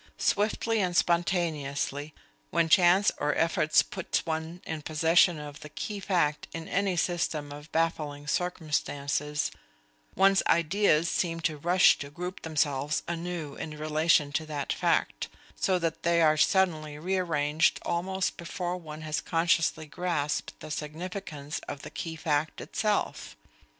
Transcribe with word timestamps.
Swiftly 0.17 0.79
and 0.81 0.97
spontaneously, 0.97 2.11
when 2.49 2.67
chance 2.67 3.11
or 3.19 3.35
effort 3.35 3.83
puts 3.91 4.25
one 4.25 4.59
in 4.65 4.81
possession 4.81 5.37
of 5.37 5.59
the 5.59 5.69
key 5.69 5.99
fact 5.99 6.47
in 6.53 6.67
any 6.67 6.97
system 6.97 7.51
of 7.51 7.71
baffling 7.71 8.25
circumstances, 8.25 9.51
one's 10.15 10.41
ideas 10.47 11.07
seem 11.07 11.39
to 11.39 11.55
rush 11.55 11.99
to 11.99 12.09
group 12.09 12.41
themselves 12.41 13.03
anew 13.07 13.53
in 13.53 13.77
relation 13.77 14.31
to 14.31 14.43
that 14.43 14.73
fact, 14.73 15.27
so 15.55 15.77
that 15.77 16.01
they 16.01 16.19
are 16.19 16.35
suddenly 16.35 16.97
rearranged 16.97 17.79
almost 17.83 18.37
before 18.37 18.77
one 18.77 19.01
has 19.01 19.21
consciously 19.21 19.85
grasped 19.85 20.59
the 20.61 20.71
significance 20.71 21.59
of 21.67 21.83
the 21.83 21.91
key 21.91 22.15
fact 22.15 22.59
itself. 22.59 23.35